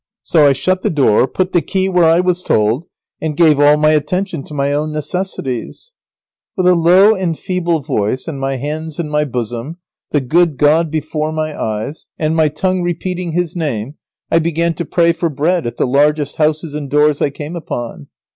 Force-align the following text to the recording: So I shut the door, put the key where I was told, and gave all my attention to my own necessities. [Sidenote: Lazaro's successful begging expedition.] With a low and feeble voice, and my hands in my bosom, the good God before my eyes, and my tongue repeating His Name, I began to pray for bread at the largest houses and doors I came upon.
So 0.23 0.47
I 0.47 0.53
shut 0.53 0.81
the 0.81 0.89
door, 0.89 1.27
put 1.27 1.51
the 1.53 1.61
key 1.61 1.87
where 1.87 2.05
I 2.05 2.21
was 2.21 2.41
told, 2.41 2.87
and 3.21 3.37
gave 3.37 3.59
all 3.59 3.77
my 3.77 3.91
attention 3.91 4.41
to 4.45 4.53
my 4.55 4.73
own 4.73 4.91
necessities. 4.91 5.91
[Sidenote: 6.57 6.77
Lazaro's 6.77 6.89
successful 6.89 7.13
begging 7.13 7.29
expedition.] 7.29 7.59
With 7.67 7.77
a 7.77 7.85
low 7.85 7.85
and 7.85 7.87
feeble 7.87 7.97
voice, 8.07 8.27
and 8.27 8.39
my 8.39 8.55
hands 8.55 8.99
in 8.99 9.09
my 9.09 9.25
bosom, 9.25 9.77
the 10.09 10.21
good 10.21 10.57
God 10.57 10.89
before 10.89 11.31
my 11.31 11.55
eyes, 11.63 12.07
and 12.17 12.35
my 12.35 12.47
tongue 12.47 12.81
repeating 12.81 13.33
His 13.33 13.55
Name, 13.55 13.93
I 14.31 14.39
began 14.39 14.73
to 14.73 14.85
pray 14.85 15.13
for 15.13 15.29
bread 15.29 15.67
at 15.67 15.77
the 15.77 15.85
largest 15.85 16.37
houses 16.37 16.73
and 16.73 16.89
doors 16.89 17.21
I 17.21 17.29
came 17.29 17.55
upon. 17.55 18.07